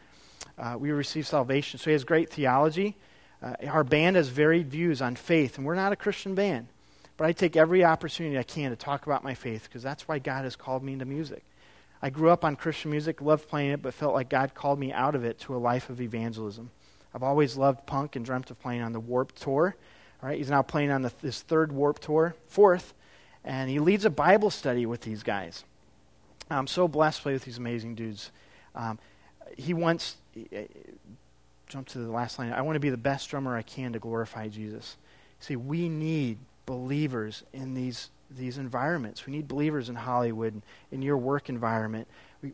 [0.57, 1.79] uh, we receive salvation.
[1.79, 2.95] So he has great theology.
[3.41, 6.67] Uh, our band has varied views on faith, and we're not a Christian band.
[7.17, 10.19] But I take every opportunity I can to talk about my faith because that's why
[10.19, 11.43] God has called me into music.
[12.01, 14.91] I grew up on Christian music, loved playing it, but felt like God called me
[14.91, 16.69] out of it to a life of evangelism.
[17.13, 19.75] I've always loved punk and dreamt of playing on the Warped Tour.
[20.21, 22.93] All right, he's now playing on the, his third Warped Tour, fourth,
[23.43, 25.63] and he leads a Bible study with these guys.
[26.49, 28.31] I'm so blessed to play with these amazing dudes.
[28.75, 28.99] Um,
[29.57, 30.65] he wants Eh, eh,
[31.67, 32.51] jump to the last line.
[32.53, 34.97] I want to be the best drummer I can to glorify Jesus.
[35.39, 39.25] See, we need believers in these these environments.
[39.25, 40.61] We need believers in Hollywood,
[40.91, 42.07] in your work environment.
[42.41, 42.51] We,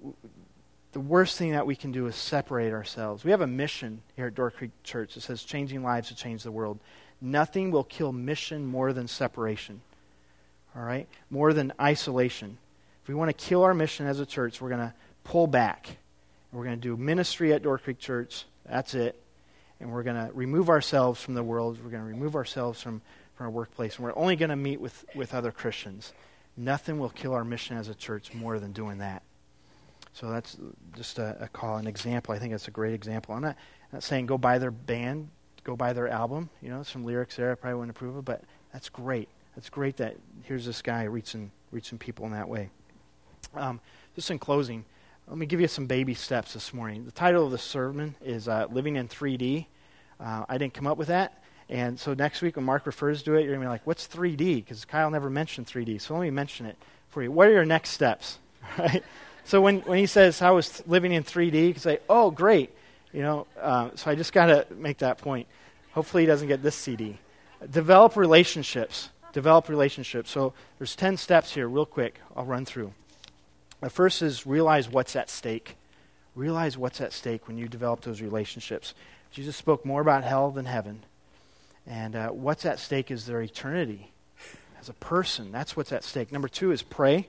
[0.91, 3.23] the worst thing that we can do is separate ourselves.
[3.23, 6.43] We have a mission here at Door Creek Church that says changing lives to change
[6.43, 6.79] the world.
[7.21, 9.81] Nothing will kill mission more than separation.
[10.75, 11.07] All right?
[11.29, 12.57] More than isolation.
[13.01, 15.97] If we want to kill our mission as a church, we're going to pull back.
[16.51, 18.45] We're going to do ministry at Door Creek Church.
[18.69, 19.21] That's it.
[19.79, 21.79] And we're going to remove ourselves from the world.
[21.83, 23.01] We're going to remove ourselves from,
[23.35, 23.95] from our workplace.
[23.95, 26.13] And we're only going to meet with, with other Christians.
[26.57, 29.23] Nothing will kill our mission as a church more than doing that.
[30.13, 30.57] So that's
[30.95, 32.35] just a, a call, an example.
[32.35, 33.33] I think that's a great example.
[33.33, 33.55] I'm not,
[33.93, 35.29] not saying go buy their band,
[35.63, 36.49] go buy their album.
[36.61, 38.43] You know, some lyrics there I probably wouldn't approve of, but
[38.73, 39.29] that's great.
[39.55, 42.69] That's great that here's this guy reaching reaching people in that way.
[43.55, 43.79] Um,
[44.15, 44.85] just in closing,
[45.31, 47.05] let me give you some baby steps this morning.
[47.05, 49.65] The title of the sermon is uh, Living in 3D.
[50.19, 51.41] Uh, I didn't come up with that.
[51.69, 54.09] And so next week when Mark refers to it, you're going to be like, what's
[54.09, 54.55] 3D?
[54.55, 56.01] Because Kyle never mentioned 3D.
[56.01, 56.75] So let me mention it
[57.07, 57.31] for you.
[57.31, 58.39] What are your next steps?
[58.77, 59.03] Right?
[59.45, 61.67] So when, when he says, How is living in 3D?
[61.67, 62.69] You can say, Oh, great.
[63.13, 65.47] You know, uh, so I just got to make that point.
[65.93, 67.17] Hopefully, he doesn't get this CD.
[67.71, 69.09] Develop relationships.
[69.33, 70.29] Develop relationships.
[70.29, 72.19] So there's 10 steps here, real quick.
[72.35, 72.93] I'll run through.
[73.81, 75.75] The first is realize what's at stake.
[76.35, 78.93] Realize what's at stake when you develop those relationships.
[79.31, 81.03] Jesus spoke more about hell than heaven.
[81.87, 84.11] And uh, what's at stake is their eternity
[84.79, 85.51] as a person.
[85.51, 86.31] That's what's at stake.
[86.31, 87.27] Number two is pray.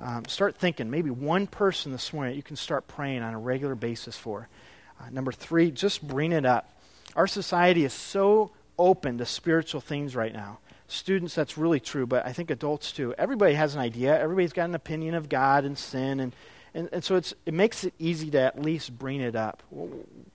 [0.00, 3.76] Um, start thinking maybe one person this morning you can start praying on a regular
[3.76, 4.48] basis for.
[5.00, 6.68] Uh, number three, just bring it up.
[7.14, 10.58] Our society is so open to spiritual things right now.
[10.92, 13.14] Students, that's really true, but I think adults too.
[13.16, 14.18] Everybody has an idea.
[14.20, 16.34] Everybody's got an opinion of God and sin, and,
[16.74, 19.62] and, and so it's, it makes it easy to at least bring it up.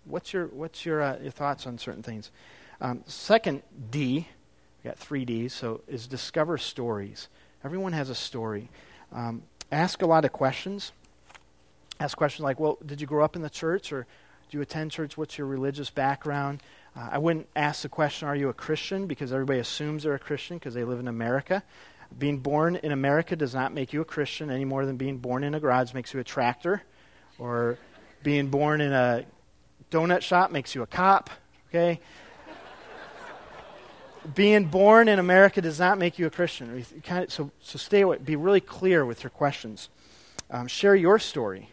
[0.05, 2.31] What's your, what's your, uh, your thoughts on certain things?
[2.81, 4.27] Um, second D,
[4.83, 7.27] we got three Ds, so is discover stories.
[7.63, 8.69] Everyone has a story.
[9.13, 10.91] Um, ask a lot of questions.
[11.99, 14.07] Ask questions like, well, did you grow up in the church or
[14.49, 15.17] do you attend church?
[15.17, 16.63] What's your religious background?
[16.97, 19.05] Uh, I wouldn't ask the question, are you a Christian?
[19.05, 21.61] Because everybody assumes they're a Christian because they live in America.
[22.17, 25.43] Being born in America does not make you a Christian any more than being born
[25.43, 26.81] in a garage makes you a tractor
[27.37, 27.77] or
[28.23, 29.25] being born in a
[29.91, 31.29] donut shop makes you a cop,
[31.69, 31.99] okay?
[34.33, 36.83] being born in America does not make you a Christian.
[37.29, 38.17] So, so stay away.
[38.17, 39.89] Be really clear with your questions.
[40.49, 41.69] Um, share your story.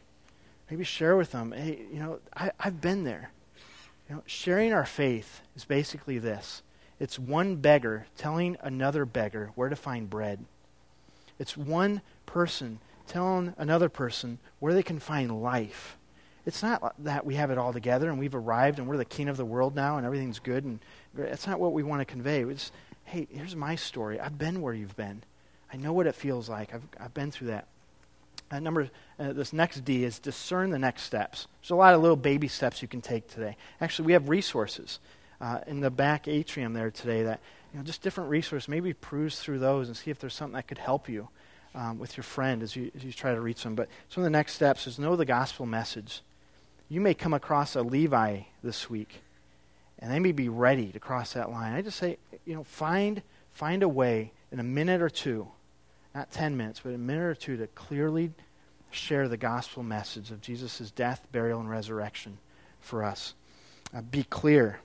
[0.70, 3.30] Maybe share with them, hey, you know, I, I've been there.
[4.08, 6.62] You know, sharing our faith is basically this
[7.00, 10.44] it's one beggar telling another beggar where to find bread.
[11.38, 15.96] It's one person telling another person where they can find life.
[16.46, 19.28] It's not that we have it all together and we've arrived and we're the king
[19.28, 20.78] of the world now and everything's good and
[21.14, 22.42] that's not what we want to convey.
[22.42, 22.70] It's,
[23.04, 24.20] hey, here's my story.
[24.20, 25.22] I've been where you've been.
[25.72, 26.74] I know what it feels like.
[26.74, 27.66] I've, I've been through that.
[28.50, 31.48] Uh, number, uh, this next D is discern the next steps.
[31.60, 33.56] There's a lot of little baby steps you can take today.
[33.80, 35.00] Actually, we have resources
[35.40, 37.40] uh, in the back atrium there today that,
[37.72, 38.68] you know, just different resources.
[38.68, 41.28] Maybe peruse through those and see if there's something that could help you
[41.74, 43.74] um, with your friend as you, as you try to reach them.
[43.74, 46.22] But some of the next steps is know the gospel message.
[46.88, 49.22] You may come across a Levi this week
[49.98, 51.72] and they may be ready to cross that line.
[51.72, 55.48] I just say, you know, find find a way in a minute or two,
[56.14, 58.32] not 10 minutes, but a minute or two to clearly
[58.90, 62.38] share the gospel message of Jesus' death, burial, and resurrection
[62.80, 63.34] for us.
[63.92, 64.78] Uh, be clear.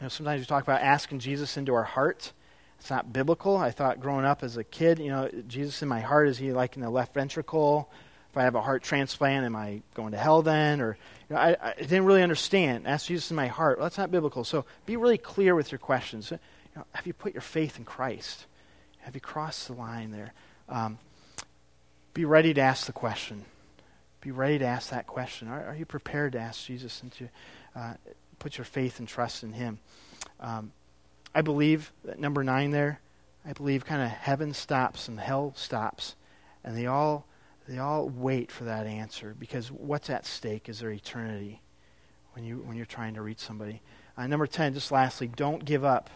[0.00, 2.32] You know, sometimes we talk about asking Jesus into our heart.
[2.80, 3.56] It's not biblical.
[3.56, 6.52] I thought growing up as a kid, you know, Jesus in my heart, is he
[6.52, 7.90] like in the left ventricle?
[8.30, 10.80] If I have a heart transplant, am I going to hell then?
[10.80, 10.96] Or
[11.28, 12.86] you know, I, I, didn't really understand.
[12.88, 13.78] Ask Jesus in my heart.
[13.78, 14.42] Well, that's not biblical.
[14.42, 16.30] So be really clear with your questions.
[16.30, 16.38] You
[16.76, 18.46] know, have you put your faith in Christ?
[19.02, 20.32] Have you crossed the line there?
[20.68, 20.98] Um,
[22.14, 23.44] be ready to ask the question.
[24.20, 25.48] Be ready to ask that question.
[25.48, 27.28] Are, are you prepared to ask Jesus and to
[27.74, 27.94] uh,
[28.38, 29.78] put your faith and trust in Him?
[30.40, 30.72] Um,
[31.34, 33.00] I believe that number nine there,
[33.44, 36.14] I believe kind of heaven stops and hell stops,
[36.62, 37.26] and they all
[37.68, 41.60] they all wait for that answer because what's at stake is their eternity
[42.32, 43.80] when, you, when you're trying to reach somebody.
[44.16, 46.10] Uh, number 10, just lastly, don't give up.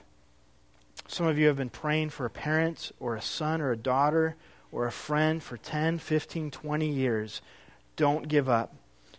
[1.09, 4.37] Some of you have been praying for a parent or a son or a daughter
[4.73, 7.41] or a friend for 10, 15, 20 years.
[7.95, 8.75] Don't give up.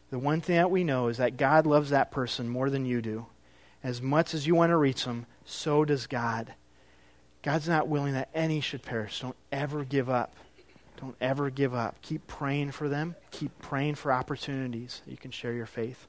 [0.09, 3.01] The one thing that we know is that God loves that person more than you
[3.01, 3.27] do.
[3.83, 6.53] As much as you want to reach them, so does God.
[7.41, 9.21] God's not willing that any should perish.
[9.21, 10.35] Don't ever give up.
[10.99, 12.01] Don't ever give up.
[12.01, 13.15] Keep praying for them.
[13.31, 16.07] Keep praying for opportunities you can share your faith.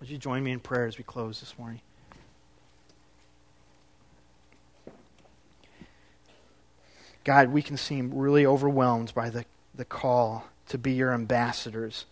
[0.00, 1.80] Would you join me in prayer as we close this morning?
[7.24, 9.44] God, we can seem really overwhelmed by the,
[9.74, 12.06] the call to be your ambassadors.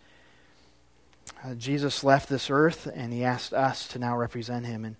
[1.44, 4.84] Uh, Jesus left this earth and he asked us to now represent him.
[4.84, 4.96] And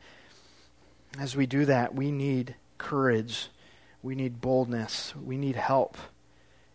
[1.18, 3.48] as we do that, we need courage,
[4.02, 5.96] we need boldness, we need help.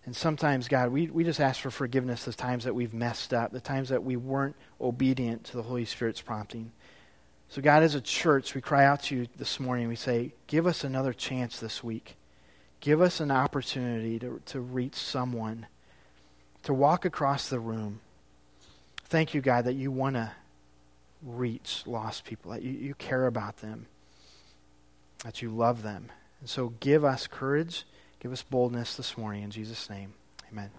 [0.06, 3.52] And sometimes, God, we, we just ask for forgiveness the times that we've messed up,
[3.52, 6.72] the times that we weren't obedient to the Holy Spirit's prompting.
[7.50, 9.88] So, God, as a church, we cry out to you this morning.
[9.88, 12.18] We say, give us another chance this week.
[12.80, 15.68] Give us an opportunity to, to reach someone,
[16.64, 18.02] to walk across the room.
[19.06, 20.32] Thank you, God, that you want to
[21.24, 23.88] reach lost people, that you, you care about them,
[25.24, 26.12] that you love them.
[26.40, 27.86] And so give us courage,
[28.20, 29.44] give us boldness this morning.
[29.44, 30.14] In Jesus' name,
[30.52, 30.70] amen.